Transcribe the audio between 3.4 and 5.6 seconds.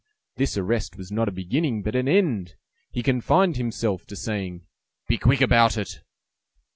himself to saying, "Be quick